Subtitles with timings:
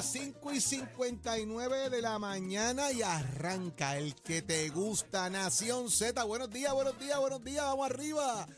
[0.00, 6.24] Las 5 y 59 de la mañana y arranca el que te gusta, Nación Z.
[6.24, 8.48] Buenos días, buenos días, buenos días, vamos arriba.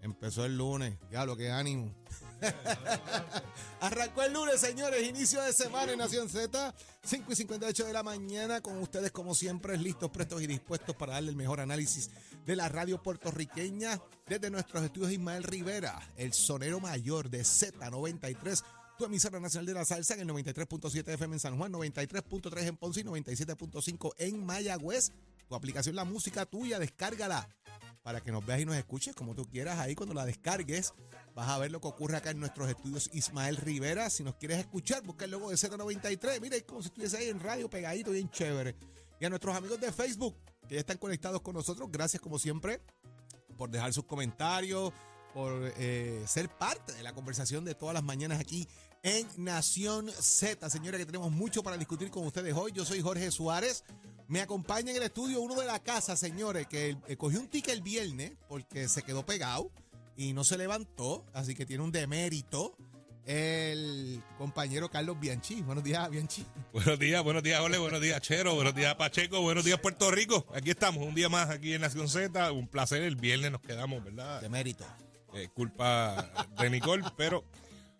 [0.00, 1.94] Empezó el lunes, diablo, qué ánimo.
[3.80, 8.02] Arrancó el lunes, señores, inicio de semana en Nación Z, 5 y 58 de la
[8.02, 12.08] mañana, con ustedes como siempre, listos, prestos y dispuestos para darle el mejor análisis
[12.46, 18.64] de la radio puertorriqueña desde nuestros estudios Ismael Rivera, el sonero mayor de Z93,
[19.02, 22.76] tu emisora nacional de la salsa en el 93.7 FM en San Juan, 93.3 en
[22.76, 25.10] Ponce y 97.5 en Mayagüez.
[25.48, 27.48] Tu aplicación La Música Tuya, descárgala
[28.04, 29.80] para que nos veas y nos escuches como tú quieras.
[29.80, 30.94] Ahí cuando la descargues
[31.34, 34.08] vas a ver lo que ocurre acá en nuestros estudios Ismael Rivera.
[34.08, 36.40] Si nos quieres escuchar, busca el logo de Z93.
[36.40, 38.76] Mira, es como si estuviese ahí en radio pegadito, bien chévere.
[39.18, 40.36] Y a nuestros amigos de Facebook
[40.68, 42.80] que ya están conectados con nosotros, gracias como siempre
[43.56, 44.92] por dejar sus comentarios,
[45.34, 48.68] por eh, ser parte de la conversación de todas las mañanas aquí
[49.02, 50.70] en Nación Z.
[50.70, 52.72] Señores, que tenemos mucho para discutir con ustedes hoy.
[52.72, 53.84] Yo soy Jorge Suárez.
[54.28, 57.74] Me acompaña en el estudio uno de la casa, señores, que eh, cogió un ticket
[57.74, 59.70] el viernes porque se quedó pegado
[60.16, 62.76] y no se levantó, así que tiene un demérito.
[63.24, 65.62] El compañero Carlos Bianchi.
[65.62, 66.44] Buenos días, Bianchi.
[66.72, 70.44] Buenos días, buenos días, Ole, buenos días, Chero, buenos días, Pacheco, buenos días, Puerto Rico.
[70.52, 72.50] Aquí estamos, un día más aquí en Nación Z.
[72.50, 74.40] Un placer, el viernes nos quedamos, ¿verdad?
[74.40, 74.84] Demérito.
[75.34, 77.44] Eh, culpa de Nicole, pero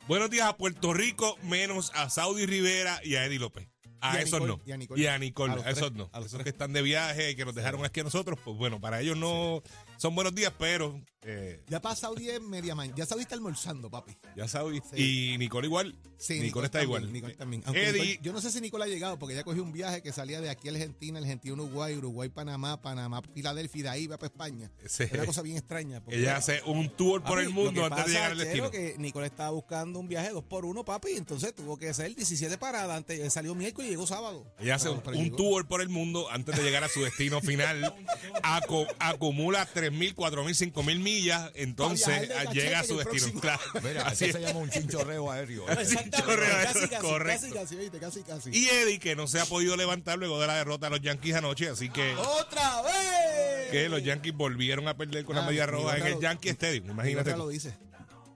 [0.08, 3.68] buenos días a Puerto Rico, menos a Saudi Rivera y a Eddie López.
[4.00, 4.60] A esos Nicole, no.
[4.66, 5.00] y a Nicole.
[5.02, 6.10] Y a Nicole, A esos tres, no.
[6.12, 6.44] a los esos tres.
[6.44, 9.16] que están de viaje y que nos dejaron aquí a nosotros, pues bueno, para ellos
[9.16, 9.62] no
[9.96, 12.96] son buenos días, pero eh, Ya para Saudi es media mañana.
[12.96, 14.16] Ya Saudi está almorzando, papi.
[14.36, 14.80] ya Saudi.
[14.94, 15.32] Sí.
[15.34, 15.96] Y Nicole igual.
[16.18, 17.12] Sí, Nicole, está también, igual.
[17.12, 17.62] Nicole también.
[17.66, 20.02] Aunque Eddie, Nicole- yo no sé si Nicole ha llegado porque ella cogió un viaje
[20.02, 24.06] que salía de aquí a Argentina, Argentina, Uruguay, Uruguay, Panamá, Panamá, Filadelfia y de ahí
[24.06, 24.70] va para España.
[24.86, 25.04] Sí.
[25.04, 26.00] Es una cosa bien extraña.
[26.02, 28.70] porque- ella hace un tour por Papi, el mundo antes de llegar al destino.
[28.70, 32.56] que Nicole estaba buscando un viaje dos por uno, papi, entonces tuvo que hacer 17
[32.58, 32.96] paradas.
[32.96, 34.44] Antes, él salió miércoles y llegó sábado.
[34.60, 35.00] Ella hace un,
[35.36, 37.94] tour por el mundo antes de llegar a su destino final.
[38.42, 41.11] Aco- acumula 3.000, 4.000, 5.000 millas.
[41.54, 43.20] Entonces ah, llega a su destino.
[43.22, 43.40] próximo.
[43.40, 43.60] Claro.
[43.82, 45.68] Mira, Así se llama un chinchorreo aéreo.
[45.68, 47.46] Exactamente, Chorreo, casi, eso es casi, correcto.
[47.46, 48.50] casi, casi, oíste, casi, casi.
[48.52, 51.34] Y Eddie, que no se ha podido levantar luego de la derrota de los Yankees
[51.34, 51.68] anoche.
[51.68, 53.70] Así que, ¡Otra vez!
[53.70, 56.90] que los Yankees volvieron a perder con la Ah, media roja en el Yankee Stadium.
[56.90, 57.36] Imagínate.
[57.36, 57.74] lo dice.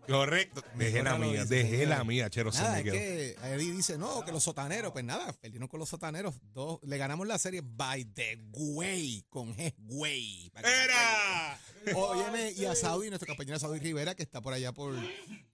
[0.07, 0.63] Correcto.
[0.75, 2.53] Dejé la mía, dejé la mía, Chero.
[2.53, 5.81] se Nada, me es que Eddie dice, no, que los sotaneros, pues nada, perdieron con
[5.81, 6.35] los sotaneros.
[6.53, 10.51] Dos, le ganamos la serie by the way, con G, way.
[10.55, 11.59] se ¡Era!
[11.95, 14.95] Óyeme, y a Saudi, nuestra compañera Saudi Rivera, que está por allá por,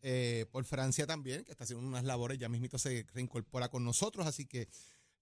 [0.02, 4.26] eh, por Francia también, que está haciendo unas labores, ya mismito se reincorpora con nosotros,
[4.26, 4.68] así que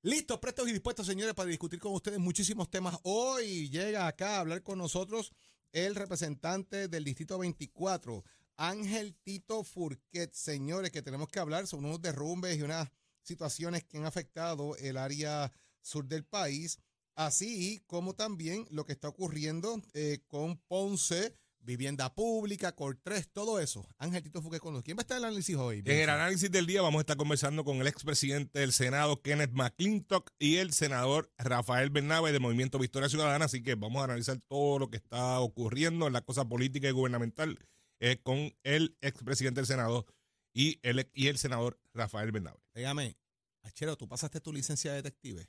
[0.03, 2.99] listos, prestos y dispuestos, señores, para discutir con ustedes muchísimos temas.
[3.03, 5.33] Hoy llega acá a hablar con nosotros
[5.73, 8.25] el representante del Distrito 24,
[8.61, 10.35] Ángel Tito Furquet.
[10.35, 12.91] Señores, que tenemos que hablar sobre unos derrumbes y unas
[13.23, 15.51] situaciones que han afectado el área
[15.81, 16.79] sur del país,
[17.15, 23.89] así como también lo que está ocurriendo eh, con Ponce, vivienda pública, Cortres, todo eso.
[23.97, 24.85] Ángel Tito Furquet con nosotros.
[24.85, 25.79] ¿Quién va a estar en el análisis hoy?
[25.79, 29.53] En el análisis del día vamos a estar conversando con el expresidente del Senado, Kenneth
[29.53, 33.47] McClintock, y el senador Rafael Bernabe del Movimiento Victoria Ciudadana.
[33.47, 36.93] Así que vamos a analizar todo lo que está ocurriendo en la cosa política y
[36.93, 37.59] gubernamental
[38.01, 40.07] eh, con el expresidente del Senado
[40.53, 42.59] y el, y el senador Rafael Bernabe.
[42.75, 43.17] Dígame,
[43.63, 45.49] Achero, ¿tú pasaste tu licencia de detective?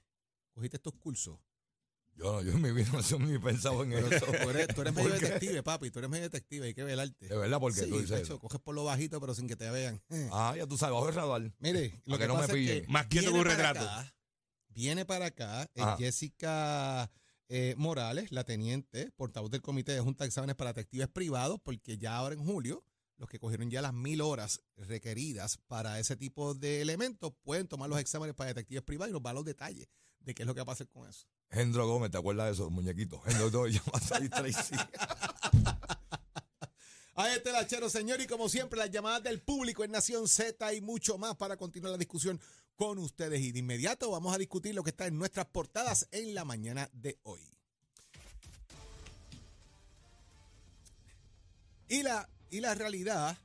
[0.54, 1.40] ¿Cogiste estos cursos?
[2.14, 4.26] Yo, yo en mi vida no soy ni pensado en eso.
[4.26, 5.90] Tú eres, tú eres medio detective, papi.
[5.92, 7.28] Tú eres medio detective, hay que velarte.
[7.30, 8.38] De verdad, porque sí, tú dices eso.
[8.38, 10.02] coges por lo bajito, pero sin que te vean.
[10.32, 11.54] Ah, ya tú sabes, bajo el radar.
[11.60, 12.86] Mire, lo Para que, que no me es pillen.
[12.86, 13.80] que Más quieto que un retrato.
[13.80, 14.14] acá,
[14.68, 15.98] viene para acá eh, Ajá.
[15.98, 17.10] Jessica
[17.54, 21.98] eh, Morales, la teniente, portavoz del Comité de Junta de Exámenes para Detectives Privados, porque
[21.98, 22.86] ya ahora en julio,
[23.18, 27.90] los que cogieron ya las mil horas requeridas para ese tipo de elementos pueden tomar
[27.90, 29.90] los exámenes para detectives privados y nos va a los detalles
[30.22, 31.28] de qué es lo que va a pasar con eso.
[31.50, 33.22] Gendro Gómez, ¿te acuerdas de esos muñequitos?
[33.26, 34.76] Gendro Gómez llama a salir Tracy.
[37.14, 40.74] Ahí está el hachero, señor, y como siempre, las llamadas del público en Nación Z
[40.74, 42.40] y mucho más para continuar la discusión
[42.76, 43.42] con ustedes.
[43.42, 46.90] Y de inmediato vamos a discutir lo que está en nuestras portadas en la mañana
[46.94, 47.42] de hoy.
[51.90, 53.38] Y la, y la realidad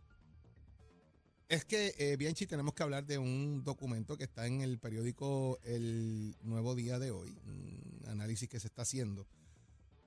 [1.49, 5.59] es que, eh, Bianchi, tenemos que hablar de un documento que está en el periódico
[5.65, 9.27] El Nuevo Día de hoy, un análisis que se está haciendo.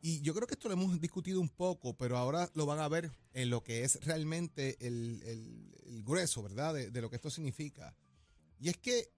[0.02, 2.88] Y yo creo que esto lo hemos discutido un poco, pero ahora lo van a
[2.88, 6.74] ver en lo que es realmente el, el- el grueso, ¿verdad?
[6.74, 7.96] De, de lo que esto significa.
[8.60, 9.12] Y es que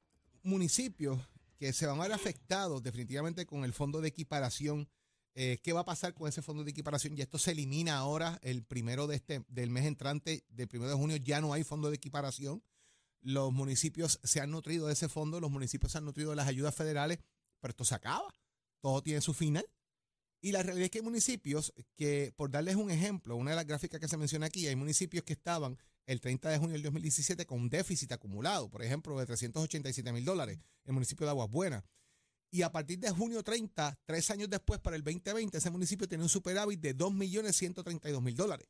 [0.44, 1.20] municipios
[1.58, 4.90] que se van a ver afectados definitivamente con el fondo de equiparación,
[5.36, 7.16] eh, ¿qué va a pasar con ese fondo de equiparación?
[7.18, 10.98] Y esto se elimina ahora el primero de este, del mes entrante, del primero de
[10.98, 12.64] junio, ya no hay fondo de equiparación.
[13.22, 16.48] Los municipios se han nutrido de ese fondo, los municipios se han nutrido de las
[16.48, 17.20] ayudas federales,
[17.60, 18.34] pero esto se acaba.
[18.82, 19.66] Todo tiene su final.
[20.42, 23.68] Y la realidad es que hay municipios que, por darles un ejemplo, una de las
[23.68, 25.78] gráficas que se menciona aquí, hay municipios que estaban
[26.08, 30.26] el 30 de junio del 2017 con un déficit acumulado, por ejemplo, de 387 mil
[30.26, 31.84] dólares, el municipio de Aguas Buenas.
[32.50, 36.24] Y a partir de junio 30, tres años después, para el 2020, ese municipio tiene
[36.24, 38.68] un superávit de 2.132.000 dólares.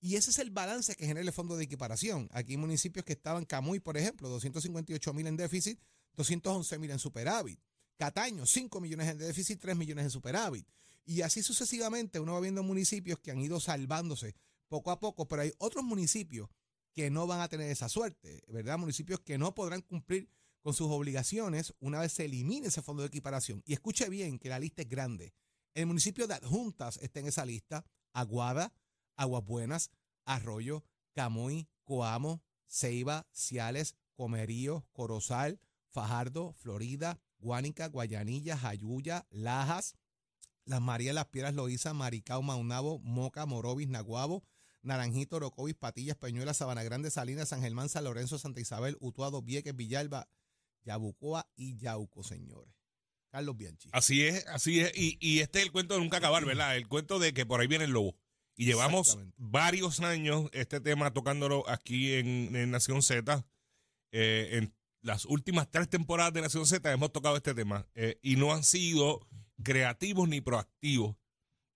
[0.00, 2.28] Y ese es el balance que genera el fondo de equiparación.
[2.32, 5.78] Aquí hay municipios que estaban, Camuy, por ejemplo, 258 mil en déficit,
[6.16, 7.60] 211 mil en superávit.
[8.02, 10.66] Cataño, 5 millones en déficit, 3 millones en superávit.
[11.04, 14.34] Y así sucesivamente uno va viendo municipios que han ido salvándose
[14.66, 16.50] poco a poco, pero hay otros municipios
[16.92, 18.76] que no van a tener esa suerte, ¿verdad?
[18.76, 20.28] Municipios que no podrán cumplir
[20.62, 23.62] con sus obligaciones una vez se elimine ese fondo de equiparación.
[23.66, 25.32] Y escuche bien que la lista es grande.
[25.72, 27.86] El municipio de Adjuntas está en esa lista.
[28.12, 28.74] Aguada,
[29.14, 29.92] Aguas Buenas,
[30.24, 30.84] Arroyo,
[31.14, 39.96] Camuy, Coamo, Ceiba, Ciales, Comerío, Corozal, Fajardo, Florida, Guánica, Guayanilla, Jayuya, Lajas,
[40.64, 44.44] Las Marías, Las Piedras, Loíza, Maricao, Maunabo, Moca, Morovis, Naguabo,
[44.82, 49.74] Naranjito, Orocovis, Patillas, Peñuelas, Sabana Grande, Salinas, San Germán, San Lorenzo, Santa Isabel, Utuado, Vieques,
[49.74, 50.28] Villalba,
[50.84, 52.72] Yabucoa y Yauco, señores.
[53.30, 53.88] Carlos Bianchi.
[53.92, 54.92] Así es, así es.
[54.94, 56.76] Y, y este es el cuento de nunca acabar, ¿verdad?
[56.76, 58.16] El cuento de que por ahí viene el lobo.
[58.54, 63.46] Y llevamos varios años este tema tocándolo aquí en, en Nación Z.
[64.12, 67.86] Eh, en las últimas tres temporadas de Nación Z hemos tocado este tema.
[67.94, 69.26] eh, y no han sido
[69.62, 71.16] creativos ni proactivos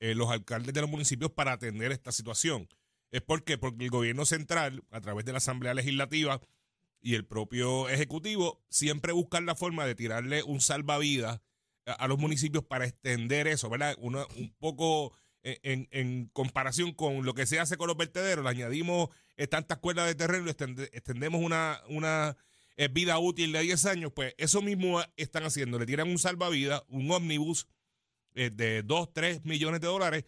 [0.00, 2.68] eh, los alcaldes de los municipios para atender esta situación.
[3.10, 3.58] ¿Es por qué?
[3.58, 6.40] Porque el gobierno central, a través de la Asamblea Legislativa
[7.00, 11.40] y el propio Ejecutivo, siempre buscan la forma de tirarle un salvavidas
[11.86, 13.94] a, los municipios para extender eso, ¿verdad?
[13.98, 15.12] Una- un poco
[15.42, 19.46] en, en- en comparación con lo que se hace con los vertederos, le añadimos eh,
[19.46, 22.36] tantas cuerdas de terreno extendemos una, una
[22.76, 25.78] eh, vida útil de 10 años, pues eso mismo están haciendo.
[25.78, 27.66] Le tiran un salvavidas, un ómnibus
[28.34, 30.24] eh, de 2, 3 millones de dólares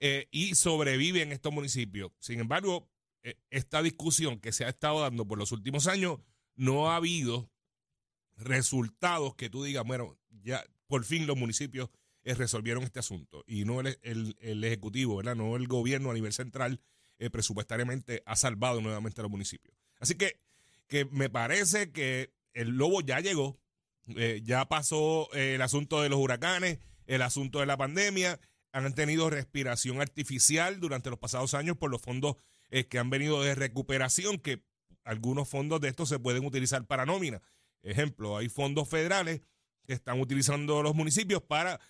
[0.00, 2.12] eh, y sobreviven estos municipios.
[2.18, 2.88] Sin embargo,
[3.22, 6.18] eh, esta discusión que se ha estado dando por los últimos años,
[6.56, 7.50] no ha habido
[8.36, 11.90] resultados que tú digas, bueno, ya por fin los municipios
[12.24, 15.36] resolvieron este asunto y no el, el- el Ejecutivo, ¿verdad?
[15.36, 16.80] No el gobierno a nivel central
[17.30, 19.74] presupuestariamente ha salvado nuevamente a los municipios.
[20.00, 20.38] Así que,
[20.88, 23.58] que me parece que el lobo ya llegó,
[24.16, 28.40] eh, ya pasó eh, el asunto de los huracanes, el asunto de la pandemia,
[28.72, 32.36] han tenido respiración artificial durante los pasados años por los fondos
[32.70, 34.62] eh, que han venido de recuperación, que
[35.04, 37.40] algunos fondos de estos se pueden utilizar para nómina.
[37.82, 39.40] Ejemplo, hay fondos federales
[39.86, 41.80] que están utilizando los municipios para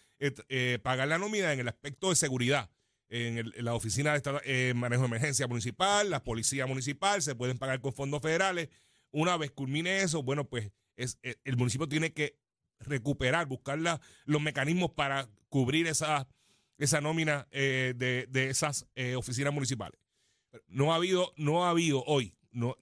[0.83, 2.71] pagar la nómina en el aspecto de seguridad.
[3.09, 7.23] En, el- en la oficina de Estado- eh, manejo de emergencia municipal, la policía municipal,
[7.23, 8.69] se pueden pagar con fondos federales.
[9.19, 12.39] Una vez culmine eso, bueno, pues es, eh, el municipio tiene que
[12.81, 16.29] recuperar, buscar la- los mecanismos para cubrir esa,
[16.77, 19.99] esa nómina eh, de, de esas eh, oficinas municipales.
[20.67, 22.77] No ha habido, no ha habido hoy, no,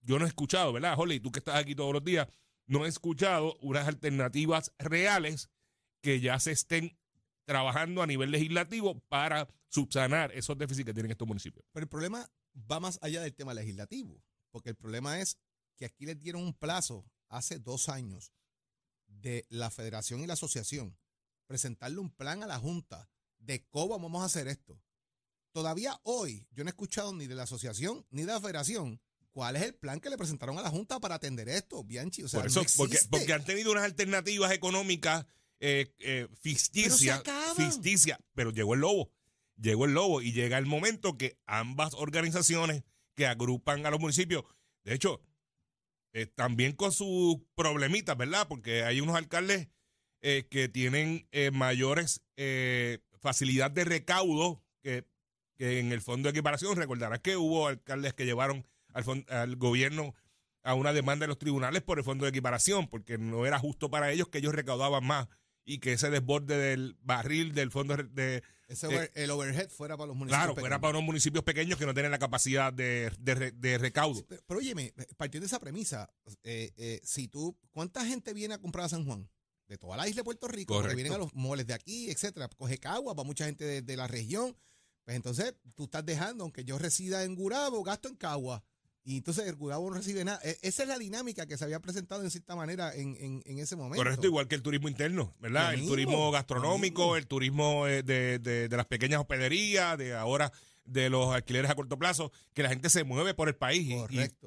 [0.00, 1.20] yo no he escuchado, ¿verdad, Holly?
[1.20, 2.26] Tú que estás aquí todos los días,
[2.66, 5.50] no he escuchado unas alternativas reales
[6.00, 6.96] que ya se estén
[7.44, 11.66] trabajando a nivel legislativo para subsanar esos déficits que tienen estos municipios.
[11.72, 15.38] Pero el problema va más allá del tema legislativo, porque el problema es
[15.76, 18.32] que aquí les dieron un plazo hace dos años
[19.06, 20.96] de la federación y la asociación
[21.46, 24.80] presentarle un plan a la Junta de cómo vamos a hacer esto.
[25.52, 29.56] Todavía hoy yo no he escuchado ni de la asociación ni de la federación cuál
[29.56, 32.22] es el plan que le presentaron a la Junta para atender esto, Bianchi.
[32.22, 35.26] O sea, Por eso, no porque, han tenido unas alternativas económicas
[35.60, 37.22] eh, eh, ficticias,
[38.34, 39.10] pero llegó el lobo,
[39.56, 44.44] llegó el lobo y llega el momento que ambas organizaciones que agrupan a los municipios,
[44.84, 45.20] de hecho,
[46.16, 48.48] eh, también con sus problemitas, ¿verdad?
[48.48, 49.68] Porque hay unos alcaldes
[50.22, 55.04] eh, que tienen eh, mayores eh, facilidad de recaudo que,
[55.58, 56.74] en el fondo de equiparación.
[56.74, 60.14] Recordarás que hubo alcaldes que llevaron al, al gobierno
[60.62, 63.90] a una demanda en los tribunales por el fondo de equiparación, porque no era justo
[63.90, 65.28] para ellos que ellos recaudaban más
[65.66, 70.06] y que ese desborde del barril del fondo de, Ese Eh, el overhead fuera para
[70.08, 70.44] los municipios.
[70.44, 73.76] claro, fuera para unos municipios pequeños que no tienen la capacidad de, de re- de
[73.78, 74.24] recaudo.
[74.26, 76.08] Pero, pero óyeme, partiendo de esa premisa,
[76.42, 79.28] eh, eh, si tú, ¿cuánta gente viene a comprar a San Juan?
[79.68, 80.96] De toda la isla de Puerto Rico, porque Correcto.
[80.96, 82.48] vienen a los moles de aquí, etcétera.
[82.48, 84.56] Coge Cagua, va mucha gente de, de la región.
[85.04, 88.62] Pues entonces tú estás dejando, aunque yo resida en Gurabo, gasto en Cagua.
[89.08, 90.40] Y entonces el Gurabo no recibe nada.
[90.42, 93.58] E- Esa es la dinámica que se había presentado en cierta manera en, en- en
[93.60, 93.98] ese momento.
[94.02, 95.74] Correcto, igual que el turismo interno, ¿verdad?
[95.74, 100.52] El turismo gastronómico, el turismo de, de- de las pequeñas hospederías, de ahora
[100.84, 103.92] de los alquileres a corto plazo, que la gente se mueve por el país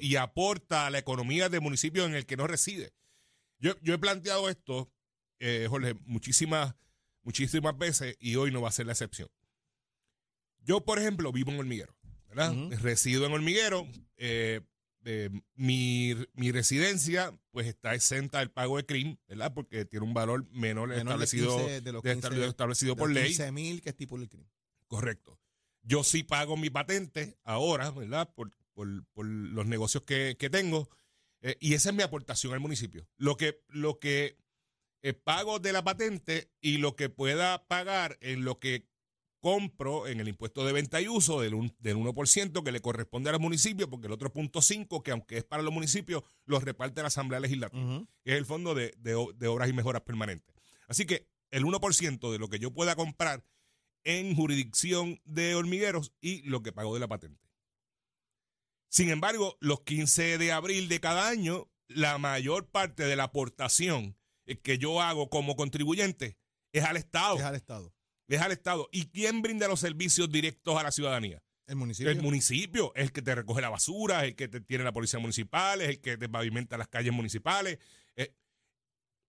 [0.01, 2.91] y- aporta a la economía del municipio en el que no reside.
[3.59, 4.91] Yo, yo he planteado esto,
[5.39, 6.75] eh, Jorge, muchísimas,
[7.23, 9.29] muchísimas veces y hoy no va a ser la excepción.
[10.61, 11.95] Yo, por ejemplo, vivo en Hormiguero,
[12.27, 12.53] ¿verdad?
[12.81, 13.87] Resido en Hormiguero.
[14.19, 14.61] Eh,
[15.05, 19.53] eh, mi, mi residencia, pues está exenta del pago de CRIM, ¿verdad?
[19.53, 22.95] Porque tiene un valor menor, Menor de establecido, 15 de los de 15 estab- establecido
[22.95, 23.27] de por ley.
[23.29, 24.49] 15 mil que estipula el crimen.
[24.87, 25.39] Correcto.
[25.81, 28.31] Yo sí pago mi patente ahora, ¿verdad?
[28.35, 30.89] Por, por- por los negocios que, que tengo.
[31.41, 33.07] eh, y esa es mi aportación al municipio.
[33.17, 34.37] Lo que, lo que
[35.01, 38.85] eh, pago de la patente y lo que pueda pagar en lo que
[39.39, 43.29] compro en el impuesto de venta y uso del, un- del 1% que le corresponde
[43.29, 46.63] a los municipios, porque el otro punto 5, que aunque es para los municipios, los
[46.63, 47.81] reparte la Asamblea Legislativa
[48.23, 50.53] que es el Fondo de, de Obras y Mejoras Permanentes.
[50.87, 53.43] Así que el 1% de lo que yo pueda comprar
[54.03, 57.49] en jurisdicción de hormigueros y lo que pago de la patente.
[58.89, 64.17] Sin embargo, los 15 de abril de cada año, la mayor parte de la aportación
[64.63, 66.37] que yo hago como contribuyente
[66.73, 67.35] es al Estado.
[67.37, 67.93] Es al Estado.
[68.29, 68.87] Es al Estado.
[68.91, 71.41] ¿Y quién brinda los servicios directos a la ciudadanía?
[71.67, 72.11] El municipio.
[72.11, 74.91] El municipio es el que te recoge la basura, es el que te tiene la
[74.91, 77.77] policía municipal, es el que te pavimenta las calles municipales.
[78.15, 78.33] Eh,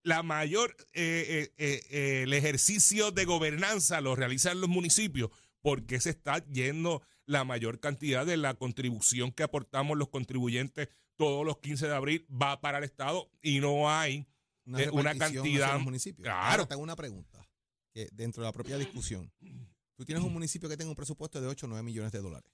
[0.03, 5.29] la mayor, eh, eh, el ejercicio de gobernanza lo realizan los municipios
[5.61, 11.45] porque se está yendo la mayor cantidad de la contribución que aportamos los contribuyentes todos
[11.45, 14.25] los 15 de abril va para el Estado y no hay
[14.65, 16.23] una hacia cantidad- los municipios.
[16.25, 16.39] Claro.
[16.51, 17.47] Ahora te hago una pregunta.
[17.93, 19.31] Que dentro de la propia discusión,
[19.95, 22.51] tú tienes un municipio que tenga un presupuesto de 8 o 9 millones de dólares.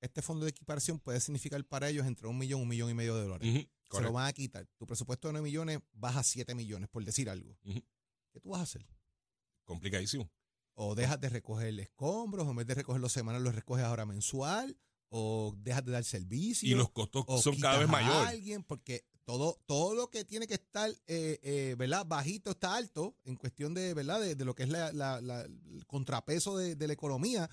[0.00, 2.94] Este fondo de equiparación puede significar para ellos entre un millón y un millón y
[2.94, 3.48] medio de dólares.
[3.48, 4.66] Ujú, Se lo van a quitar.
[4.76, 7.58] Tu presupuesto de 9 millones baja a 7 millones, por decir algo.
[7.64, 8.86] ¿Qué tú vas a hacer?
[9.64, 10.30] complicadísimo.
[10.74, 14.78] O dejas de recoger escombros, o en vez de recogerlos semanal, los recoges ahora mensual,
[15.10, 16.68] o dejas de dar servicio.
[16.68, 18.28] Y los costos son cada vez mayores.
[18.28, 22.06] alguien, porque todo, todo lo que tiene que estar, eh, eh, ¿verdad?
[22.06, 24.22] Bajito está alto en cuestión de, ¿verdad?
[24.22, 27.50] De, de lo que es la, la- la- el contrapeso de, de la economía.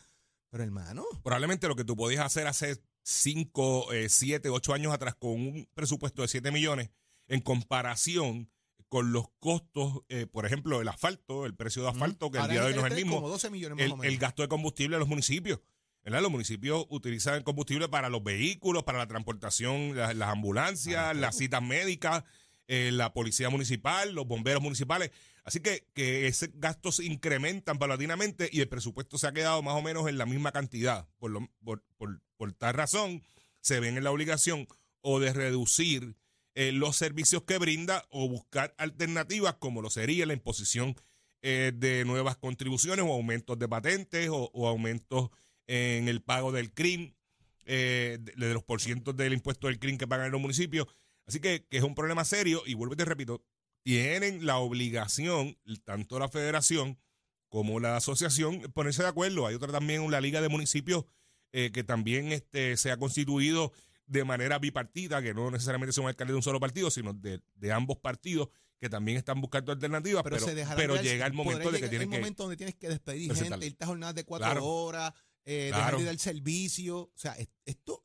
[0.49, 5.31] Pero hermano, probablemente lo que tú podías hacer hace 5, 7, 8 años atrás con
[5.31, 6.91] un presupuesto de 7 millones
[7.27, 8.49] en comparación
[8.87, 12.53] con los costos, eh, por ejemplo, el asfalto, el precio de asfalto, que el ahora
[12.53, 14.13] día de hoy no es el este mismo, Como 12 millones más el, o menos.
[14.13, 15.59] el gasto de combustible de los municipios.
[16.05, 16.21] ¿Verdad?
[16.21, 21.21] Los municipios utilizan el combustible para los vehículos, para la transportación, la- las ambulancias, todo.
[21.21, 22.23] las citas médicas,
[22.67, 25.11] eh, la policía municipal, los bomberos municipales.
[25.43, 29.75] Así que, que esos gastos se incrementan paulatinamente y el presupuesto se ha quedado más
[29.75, 31.07] o menos en la misma cantidad.
[31.19, 33.21] Por, lo- por, por- por tal razón,
[33.61, 34.67] se ven en la obligación
[35.01, 36.15] o de reducir
[36.55, 40.95] eh, los servicios que brinda o buscar alternativas como lo sería la imposición
[41.41, 45.29] eh, de nuevas contribuciones o aumentos de patentes o, o aumentos
[45.67, 47.13] en el pago del CRIM,
[47.65, 50.87] eh, de, de los porcientos del impuesto del CRIM que pagan los municipios.
[51.25, 53.43] Así que, que es un problema serio y vuelvo y te repito,
[53.83, 56.99] tienen la obligación, tanto la federación
[57.49, 59.47] como la asociación, ponerse de acuerdo.
[59.47, 61.05] Hay otra también, la Liga de Municipios,
[61.53, 63.71] eh, que también este, se ha constituido
[64.07, 67.71] de manera bipartita, que no necesariamente son alcaldes de un solo partido, sino de, de
[67.71, 71.71] ambos partidos, que también están buscando alternativas, pero, se pero de dar- llega el momento
[71.71, 72.17] de que llegar tienen el que...
[72.19, 74.65] momento donde tienes que despedir gente, irte a jornadas de cuatro Claro.
[74.65, 75.13] horas,
[75.45, 75.85] eh, Claro.
[75.85, 76.97] dejar de dar servicio.
[76.99, 78.03] O sea, es- esto,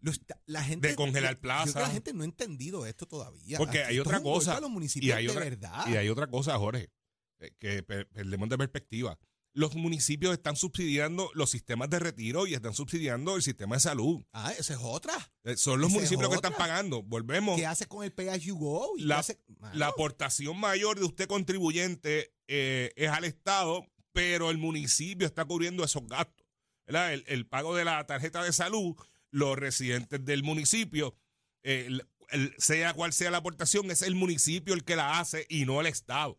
[0.00, 0.88] lo está- la gente.
[0.88, 1.80] De congelar yo- yo creo que plaza.
[1.80, 3.58] la gente no ha entendido esto todavía.
[3.58, 5.86] Porque hay otra cosa, los y municipios hay de otra- verdad.
[5.88, 6.90] Y hay otra cosa, Jorge,
[7.40, 9.18] eh, que pe- perdemos de perspectiva.
[9.54, 14.22] Los municipios están subsidiando los sistemas de retiro y están subsidiando el sistema de salud.
[14.32, 15.14] Ah, esa es otra.
[15.42, 17.02] Eh, Son los Esa es municipios que están pagando.
[17.02, 17.56] Volvemos.
[17.56, 18.92] ¿Qué hace con el Pay As You Go?
[18.98, 19.40] ¿Y La- hace-
[19.72, 25.82] La aportación mayor de usted contribuyente eh, es al Estado, pero el municipio está cubriendo
[25.84, 26.46] esos gastos.
[26.88, 28.96] El, pago de la tarjeta de salud,
[29.30, 31.14] los residentes del municipio,
[32.58, 35.86] sea cual sea la aportación, es el municipio el que la hace y no el
[35.86, 36.38] Estado.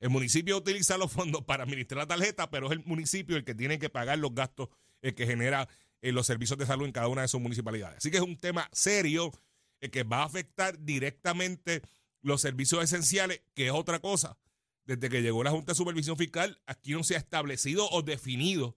[0.00, 3.54] El municipio utiliza los fondos para administrar la tarjeta, pero es el municipio el que
[3.54, 4.68] tiene que pagar los gastos
[5.02, 5.68] eh, que genera
[6.02, 7.98] eh, los servicios de salud en cada una de sus municipalidades.
[7.98, 9.32] Así que es un tema serio
[9.80, 11.82] eh, que va a afectar directamente
[12.22, 14.38] los servicios esenciales, que es otra cosa.
[14.84, 18.76] Desde que llegó la Junta de Supervisión Fiscal, aquí no se ha establecido o definido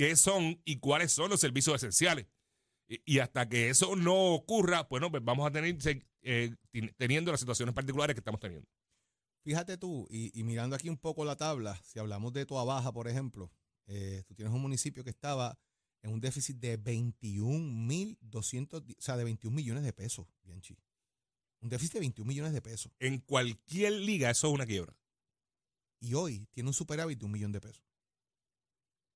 [0.00, 2.26] qué son y cuáles son los servicios esenciales.
[2.88, 5.76] Y, y hasta que eso no ocurra, bueno, pues vamos a tener
[6.22, 8.66] eh, ten- teniendo las situaciones particulares que estamos teniendo.
[9.44, 12.92] Fíjate tú, y, y mirando aquí un poco la tabla, si hablamos de Toa Baja,
[12.92, 13.52] por ejemplo,
[13.88, 15.58] eh, tú tienes un municipio que estaba
[16.02, 20.78] en un déficit de 21.200, o sea, de 21 millones de pesos, Bianchi.
[21.60, 22.90] Un déficit de 21 millones de pesos.
[22.98, 24.96] En cualquier liga eso es una quiebra.
[26.00, 27.84] Y hoy tiene un superávit de un millón de pesos.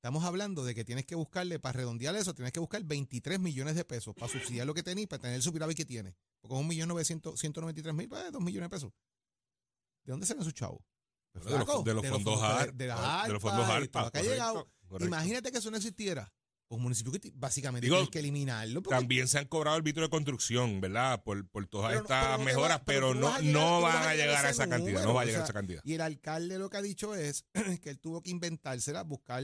[0.04, 3.74] Estamos hablando de que tienes que buscarle, para redondear eso, tienes que buscar 23 millones
[3.74, 6.14] de pesos para subsidiar lo que tenés, para tener el superávit que tiene.
[6.42, 8.92] Porque con un millón novecientos, 193 mil, pues, dos millones de pesos.
[10.04, 10.82] ¿De dónde salen esos chavos?
[11.32, 12.72] Pues, De los, de los fondos de, ARPA.
[12.72, 14.10] de las de los fondos ARPA.
[15.00, 16.30] Imagínate que eso no existiera.
[16.68, 18.82] Pues un municipio que básicamente Digo, tienes que eliminarlo.
[18.82, 21.22] porque- También se han cobrado el vitro de construcción, ¿verdad?
[21.24, 24.44] Por, por todas Pero estas pero mejoras, va- pero no no, llegar- van a llegar
[24.44, 25.02] a esa cantidad.
[25.02, 25.80] No va a o llegar a esa cantidad.
[25.82, 27.46] Y el alcalde lo que ha dicho es
[27.82, 29.42] que él tuvo que inventársela, buscar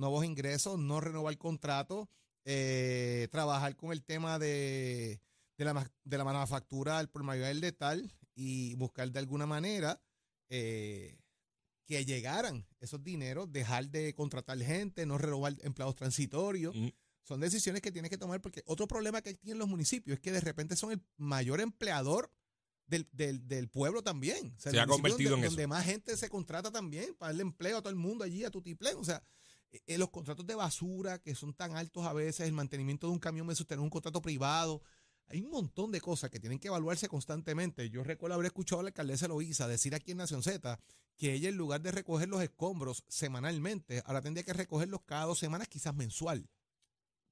[0.00, 2.08] nuevos ingresos, no renovar contrato,
[2.44, 5.20] eh, trabajar con el tema de,
[5.56, 10.02] de, la, de la manufactura al por mayor del letal y buscar de alguna manera
[10.48, 11.20] eh,
[11.86, 16.74] que llegaran esos dineros, dejar de contratar gente, no renovar empleados transitorios.
[16.74, 16.88] Mm.
[17.22, 20.32] Son decisiones que tienes que tomar porque otro problema que tienen los municipios es que
[20.32, 22.32] de repente son el mayor empleador
[22.86, 24.54] del, del, del pueblo también.
[24.56, 25.56] O sea, el Se ha convertido donde, en eso.
[25.56, 28.50] donde más gente se contrata también para darle empleo a todo el mundo allí, a
[28.50, 28.96] Tutiplén.
[28.96, 29.22] O sea,
[29.72, 33.12] eh, eh, los contratos de basura que son tan altos a veces, el mantenimiento de
[33.12, 34.82] un camión versus tener un contrato privado.
[35.28, 37.88] Hay un montón de cosas que tienen que evaluarse constantemente.
[37.88, 40.80] Yo recuerdo haber escuchado a la alcaldesa Loíza decir aquí en Nación Z
[41.16, 45.38] que ella en lugar de recoger los escombros semanalmente, ahora tendría que recogerlos cada dos
[45.38, 46.48] semanas, quizás mensual,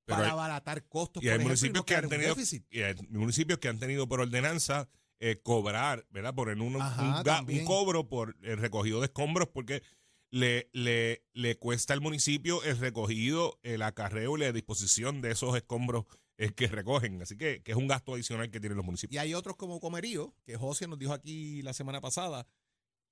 [0.05, 1.23] Pero para hay- abaratar costos.
[1.25, 2.37] y hay por ejemplo, municipios no que han tenido
[2.71, 4.89] y hay municipios que han tenido por ordenanza
[5.21, 6.35] eh, cobrar, ¿verdad?
[6.35, 9.83] Por en un, Ajá, un un cobro por el recogido de escombros porque
[10.31, 15.57] le, le, le cuesta al municipio el recogido, el acarreo y la disposición de esos
[15.57, 16.05] escombros
[16.37, 17.21] eh, que recogen.
[17.23, 19.15] Así que, que es un gasto adicional que tienen los municipios.
[19.15, 22.47] Y hay otros como Comerío, que José nos dijo aquí la semana pasada,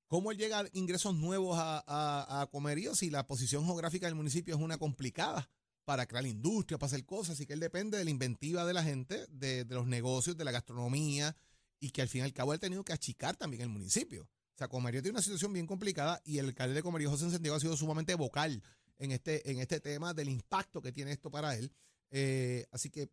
[0.07, 4.61] cómo llega ingresos nuevos a, a, a Comerío si la posición geográfica del municipio es
[4.61, 5.51] una complicada
[5.85, 8.83] para crear industria, para hacer cosas, así que él depende de la inventiva de la
[8.83, 11.37] gente, de, de los negocios, de la gastronomía,
[11.79, 14.29] y que al fin y al cabo él ha tenido que achicar también el municipio.
[14.57, 17.55] O sea, Comerío tiene una situación bien complicada y el alcalde de Comerío, José Encendido,
[17.55, 18.63] ha sido sumamente vocal
[18.97, 21.71] en este, en este tema del impacto que tiene esto para él.
[22.11, 23.11] Eh, así que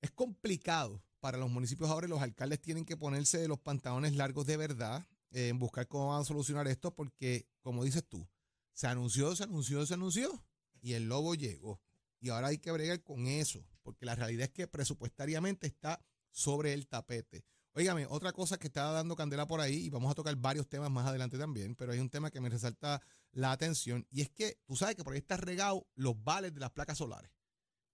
[0.00, 4.44] es complicado para los municipios ahora y los alcaldes tienen que ponerse los pantalones largos
[4.44, 8.26] de verdad eh, en buscar cómo van a solucionar esto porque, como dices tú,
[8.72, 10.44] se anunció, se anunció, se anunció
[10.82, 11.80] y el lobo llegó.
[12.18, 16.72] Y ahora hay que bregar con eso, porque la realidad es que presupuestariamente está sobre
[16.72, 17.44] el tapete.
[17.74, 20.90] Óigame, otra cosa que está dando candela por ahí, y vamos a tocar varios temas
[20.90, 23.00] más adelante también, pero hay un tema que me resalta
[23.32, 26.60] la atención, y es que tú sabes que por ahí está regado los vales de
[26.60, 27.30] las placas solares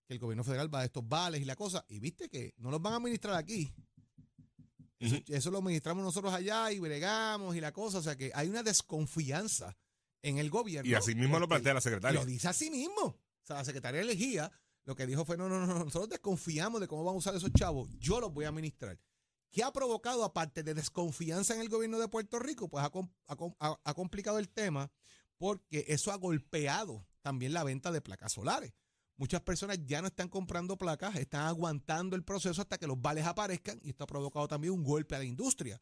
[0.07, 2.71] que el gobierno federal va a estos vales y la cosa, y viste que no
[2.71, 3.73] los van a administrar aquí.
[4.99, 8.63] Eso, lo administramos nosotros allá y bregamos y la cosa, o sea que hay una
[8.63, 9.77] desconfianza
[10.23, 10.91] en el gobierno.
[10.91, 12.19] Y así mismo lo plantea la secretaria.
[12.19, 13.03] Lo dice así mismo.
[13.03, 14.51] O sea, la secretaria elegía
[14.85, 17.53] lo que dijo fue, no, no, no, nosotros desconfiamos de cómo van a usar esos
[17.53, 18.99] chavos, yo los voy a administrar.
[19.51, 22.69] ¿Qué ha provocado, aparte de desconfianza en el gobierno de Puerto Rico?
[22.69, 24.91] Pues ha- ha complicado el tema
[25.39, 28.73] porque eso ha golpeado también la venta de placas solares.
[29.17, 33.25] Muchas personas ya no están comprando placas, están aguantando el proceso hasta que los vales
[33.25, 35.81] aparezcan y esto ha provocado también un golpe a la industria.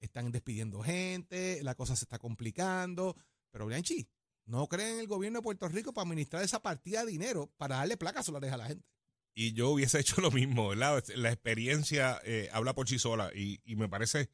[0.00, 3.16] Están despidiendo gente, la cosa se está complicando,
[3.50, 4.08] pero Bianchi,
[4.46, 7.76] no creen en el gobierno de Puerto Rico para administrar esa partida de dinero para
[7.76, 8.86] darle placas solares a la gente.
[9.34, 11.02] Y yo hubiese hecho lo mismo, ¿verdad?
[11.16, 14.28] La experiencia eh, habla por sí sola y, me parece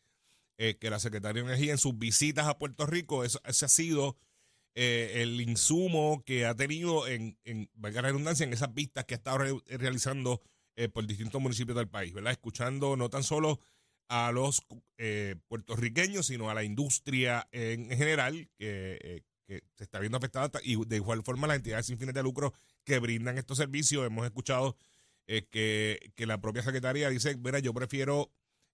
[0.58, 4.16] eh, que la Secretaría de Energía en sus visitas a Puerto Rico, ese ha sido
[4.74, 9.16] eh, el insumo que ha tenido en, en, valga redundancia, en esas vistas que ha
[9.16, 10.42] estado re- realizando
[10.76, 12.32] eh, por distintos municipios del país, ¿verdad?
[12.32, 13.60] Escuchando no tan solo
[14.08, 14.62] a los
[14.98, 20.82] eh, puertorriqueños, sino a la industria en general que, que se está viendo afectada y
[20.86, 24.06] de igual forma las entidades sin fines de lucro que brindan estos servicios.
[24.06, 24.76] Hemos escuchado
[25.26, 28.32] eh, que, que la propia secretaria dice, mira, yo prefiero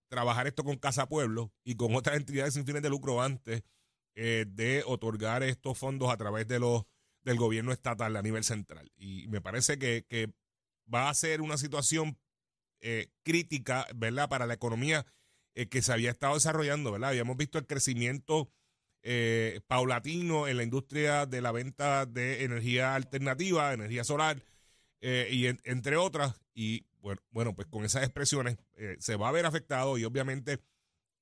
[0.08, 3.62] trabajar esto con Casa Pueblo y con otras entidades sin fines de lucro antes
[4.16, 6.84] eh, de otorgar estos fondos a través de los
[7.22, 8.92] del gobierno estatal a nivel central.
[8.96, 10.30] Y me parece que, que
[10.92, 12.18] va a ser una situación
[12.80, 14.28] eh, crítica, ¿verdad?
[14.28, 15.06] Para la economía
[15.70, 17.08] que se había estado desarrollando, ¿verdad?
[17.08, 18.50] Habíamos visto el crecimiento
[19.08, 24.42] eh, paulatino en la industria de la venta de energía alternativa, energía solar,
[25.00, 26.86] eh, y en- entre otras, y
[27.30, 30.58] bueno, pues con esas expresiones eh, se va a ver afectado y obviamente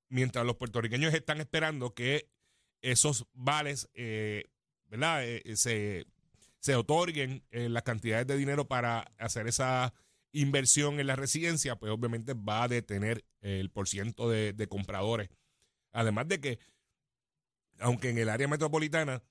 [0.08, 2.30] mientras los puertorriqueños están esperando que
[2.80, 4.44] esos vales, eh,
[5.54, 6.06] se,
[6.60, 9.92] se otorguen las cantidades de dinero para hacer esa
[10.32, 15.28] inversión en la residencia, pues obviamente va a detener el porciento de compradores.
[15.92, 16.58] Además de que,
[17.80, 19.22] aunque en el área metropolitana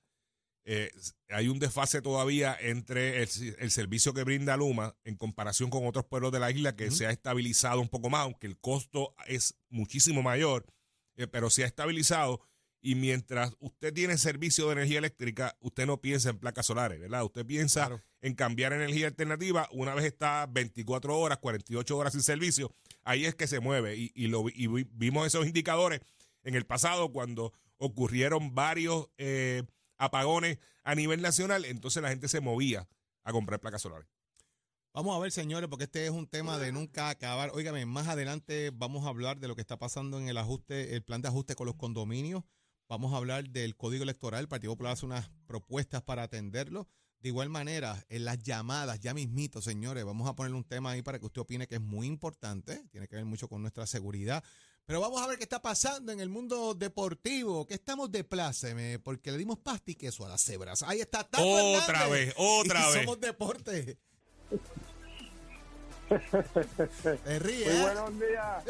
[0.66, 0.90] eh,
[1.28, 3.28] hay un desfase todavía entre el,
[3.58, 7.06] el servicio que brinda Luma en comparación con otros pueblos de la isla que se
[7.06, 10.64] ha estabilizado un poco más, aunque el costo es muchísimo mayor,
[11.16, 12.40] eh, pero se ha estabilizado.
[12.80, 17.24] Y mientras usted tiene servicio de energía eléctrica, usted no piensa en placas solares, ¿verdad?
[17.24, 18.02] Usted piensa Claro.
[18.20, 22.74] en cambiar energía alternativa una vez está 24 horas, 48 horas sin servicio.
[23.02, 23.96] Ahí es que se mueve.
[23.96, 26.00] Y, y lo, vimos esos indicadores
[26.42, 29.62] en el pasado cuando ocurrieron varios eh,
[29.98, 31.64] apagones a nivel nacional.
[31.64, 32.88] Entonces la gente se movía
[33.22, 34.08] a comprar placas solares.
[34.92, 37.50] Vamos a ver, señores, porque este es un tema de nunca acabar.
[37.52, 41.02] Óigame, más adelante vamos a hablar de lo que está pasando en el ajuste, el
[41.02, 42.44] plan de ajuste con los condominios.
[42.88, 44.42] Vamos a hablar del código electoral.
[44.42, 46.86] El Partido Popular hace unas propuestas para atenderlo.
[47.18, 51.02] De igual manera, en las llamadas, ya mismito, señores, vamos a ponerle un tema ahí
[51.02, 52.86] para que usted opine que es muy importante.
[52.92, 54.44] Tiene que ver mucho con nuestra seguridad.
[54.86, 58.98] Pero vamos a ver qué está pasando en el mundo deportivo, que estamos de pláceme,
[58.98, 60.82] porque le dimos pasta y queso a las cebras.
[60.82, 61.24] Ahí está.
[61.24, 62.10] Tato Otra Hernández.
[62.26, 63.00] vez, otra Y vez.
[63.02, 63.96] Somos deporte.
[67.24, 67.82] Te ríe, Muy ¿eh?
[67.82, 68.64] buenos días.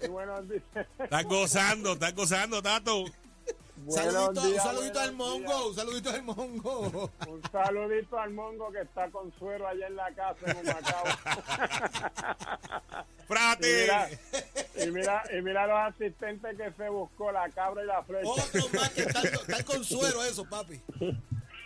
[0.00, 0.62] Muy buenos días.
[0.98, 3.04] Estás gozando, estás gozando, Tato.
[3.88, 6.90] Saludito, un días, saludito al mongo, un saludito al mongo.
[6.90, 7.28] días.
[7.28, 11.04] Un saludito al mongo que está con suero allá en la casa en Humacao.
[13.20, 14.18] Y ¡Frate!
[14.74, 18.28] Y mira, y mira los asistentes que se buscó, la cabra y la flecha.
[18.28, 20.80] Otro más que está, está con suero eso, papi.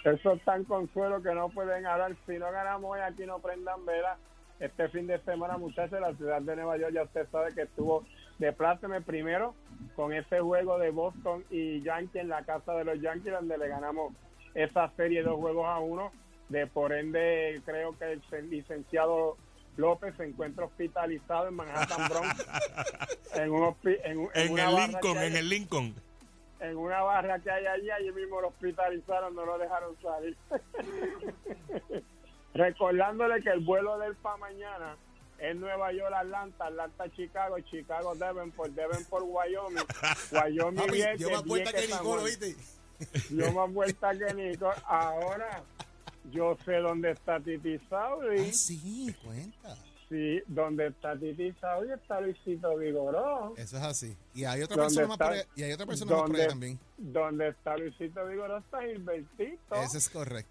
[0.05, 2.15] Esos están con suero que no pueden hablar.
[2.27, 4.19] Si no ganamos hoy, aquí no prendan vela.
[4.61, 8.05] Este fin de semana, muchachos, la ciudad de Nueva York, ya usted sabe que estuvo
[8.39, 9.55] de pláceme primero
[9.97, 13.69] con ese juego de Boston y Yankees en la casa de los Yankees, donde le
[13.69, 14.15] ganamos
[14.55, 16.13] esa serie dos juegos a uno.
[16.49, 19.37] De por ende, creo que el licenciado
[19.77, 22.47] López se encuentra hospitalizado en Manhattan Bronx.
[23.35, 25.95] en, un en, un- en En una el Lincoln, en el Lincoln.
[26.61, 30.37] en una barra que hay allí, allí mismo lo hospitalizaron, no lo dejaron salir.
[32.55, 34.97] Recordándole que el vuelo del pa mañana
[35.39, 39.85] es Nueva York, Atlanta, Atlanta, Chicago, Chicago, Devonport, Devonport, Wyoming,
[40.33, 42.25] Wyoming, Papi, Vieques, dio más vuelta que Juan.
[42.25, 42.57] ¿viste?
[43.31, 44.71] Dio más vuelta que Nico.
[44.87, 45.63] Ahora,
[46.31, 48.49] yo sé dónde está Titi Saudi.
[48.49, 49.77] Ah, sí, cuenta.
[50.09, 53.55] Sí, donde está Titi Saudi está Luisito Vigoró.
[53.57, 54.17] Eso es así.
[54.35, 56.79] Y hay otra ¿Dónde persona más por ahí, y hay otra persona más por también.
[56.99, 59.75] Donde está Luisito Vigoró está Gilbertito.
[59.75, 60.51] Eso es correcto.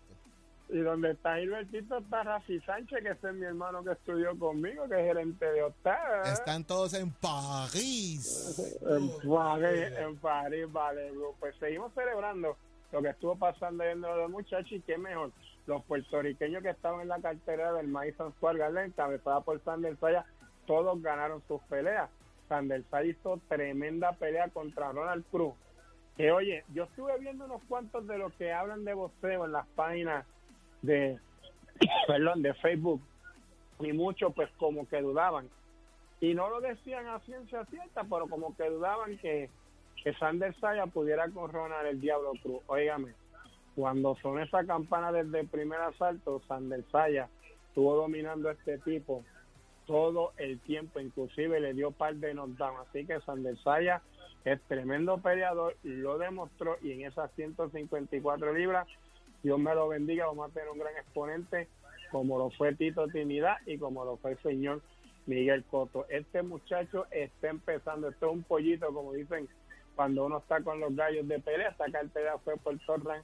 [0.70, 4.88] Y donde está Gilbertito está Rafi Sánchez, que ese es mi hermano que estudió conmigo,
[4.90, 5.94] que es gerente de hotel.
[6.26, 8.80] Están todos en París.
[8.82, 11.12] En París, en París, vale.
[11.40, 12.58] Pues seguimos celebrando
[12.92, 15.32] lo que estuvo pasando ayer de los muchachos y qué mejor.
[15.66, 20.26] Los puertorriqueños que estaban en la cartera del Madison Square Garden, encabezada por Sander Saya,
[20.66, 22.10] todos ganaron sus peleas.
[22.50, 25.54] Sander Saya hizo tremenda pelea contra Ronald Cruz.
[26.18, 29.66] Que oye, yo estuve viendo unos cuantos de los que hablan de boxeo en las
[29.70, 30.26] páginas
[30.82, 31.20] de,
[32.08, 33.02] perdón, de Facebook
[33.80, 35.50] y muchos pues como que dudaban
[36.24, 39.50] y no lo decían a ciencia cierta, pero como que dudaban que,
[40.02, 42.62] que Sander Saya pudiera coronar el Diablo Cruz.
[42.68, 43.14] Óigame,
[43.76, 47.30] cuando son esa campana desde el primer asalto, Sander Saya
[47.68, 49.24] estuvo dominando a este tipo
[49.86, 52.76] todo el tiempo, inclusive le dio par de knockdown.
[52.88, 54.02] Así que Sander Saya
[54.46, 58.88] es tremendo peleador, lo demostró y en esas 154 libras,
[59.42, 61.68] Dios me lo bendiga, vamos a tener un gran exponente
[62.12, 64.82] como lo fue Tito Trinidad y como lo fue el señor
[65.26, 66.06] Miguel Coto.
[66.10, 69.50] Este muchacho está empezando, esto es un pollito, como dicen
[69.96, 71.70] cuando uno está con los gallos de pelea.
[71.70, 73.24] Esta cartera fue por Torran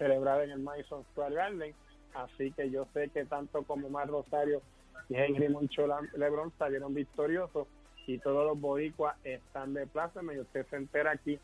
[0.00, 1.74] celebrada en el Madison Square Garden.
[2.14, 4.62] Así que yo sé que tanto como Mar Rosario
[5.08, 5.86] y Henry Moncho
[6.16, 7.68] Lebron salieron victoriosos
[8.06, 10.20] y todos los boricuas están de plaza.
[10.22, 11.38] Y usted se entera aquí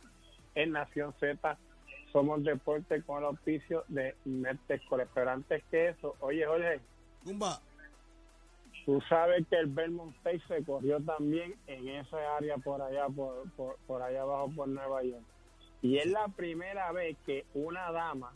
[0.55, 1.59] en Nación Z.
[2.12, 4.99] Somos deporte con el auspicio de Mertesco.
[5.14, 6.81] Pero antes que eso, oye, Jorge,
[7.25, 7.61] Zumba.
[8.87, 13.51] Tú sabes que el Belmont State se corrió también en esa área por allá, por,
[13.57, 15.25] por, por allá abajo, por Nueva York.
[15.83, 18.33] Y es la primera vez que una dama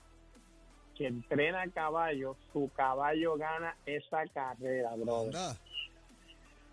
[1.00, 5.34] que entrena caballo, su caballo gana esa carrera, brother.
[5.34, 5.56] Anda.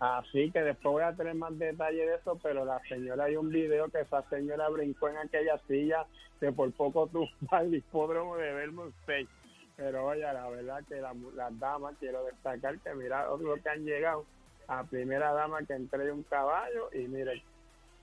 [0.00, 3.48] Así que después voy a tener más detalle de eso, pero la señora, hay un
[3.48, 6.04] video que esa señora brincó en aquella silla
[6.40, 9.28] que por poco tumba el hipódromo de Belmont State.
[9.76, 13.82] Pero oye, la verdad que la- las damas, quiero destacar que mira otro que han
[13.86, 14.26] llegado
[14.66, 17.42] a primera dama que entre un caballo y mire,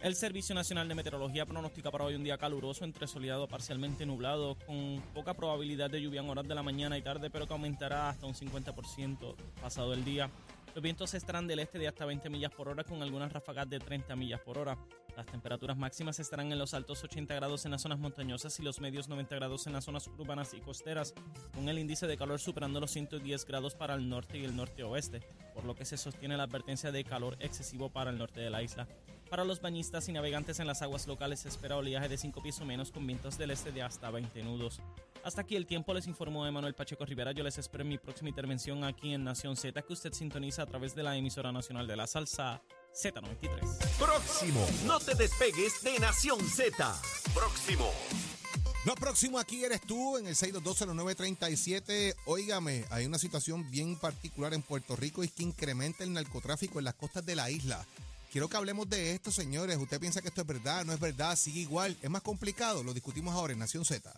[0.00, 4.56] El Servicio Nacional de Meteorología pronostica para hoy un día caluroso, entre soleado parcialmente nublado,
[4.66, 8.10] con poca probabilidad de lluvia en horas de la mañana y tarde, pero que aumentará
[8.10, 10.30] hasta un 50% pasado el día.
[10.74, 13.78] Los vientos estarán del este de hasta 20 millas por hora, con algunas ráfagas de
[13.80, 14.76] 30 millas por hora.
[15.16, 18.80] Las temperaturas máximas estarán en los altos 80 grados en las zonas montañosas y los
[18.80, 21.14] medios 90 grados en las zonas urbanas y costeras,
[21.54, 24.84] con el índice de calor superando los 110 grados para el norte y el norte
[24.84, 25.20] oeste,
[25.54, 28.62] por lo que se sostiene la advertencia de calor excesivo para el norte de la
[28.62, 28.86] isla.
[29.30, 32.60] Para los bañistas y navegantes en las aguas locales se espera oleaje de 5 pies
[32.60, 34.80] o menos con vientos del este de hasta 20 nudos.
[35.24, 37.32] Hasta aquí el tiempo, les informó Emanuel Pacheco Rivera.
[37.32, 40.66] Yo les espero en mi próxima intervención aquí en Nación Z, que usted sintoniza a
[40.66, 42.62] través de la emisora nacional de la salsa
[42.94, 43.96] Z93.
[43.98, 44.64] Próximo.
[44.86, 47.00] No te despegues de Nación Z.
[47.34, 47.90] Próximo.
[48.84, 52.14] Lo próximo aquí eres tú en el 6220937.
[52.26, 56.78] Óigame, hay una situación bien particular en Puerto Rico y es que incrementa el narcotráfico
[56.78, 57.84] en las costas de la isla.
[58.36, 59.78] Quiero que hablemos de esto, señores.
[59.78, 60.84] ¿Usted piensa que esto es verdad?
[60.84, 61.34] ¿No es verdad?
[61.36, 61.96] ¿Sigue igual?
[62.02, 62.82] ¿Es más complicado?
[62.82, 64.12] Lo discutimos ahora en Nación Z.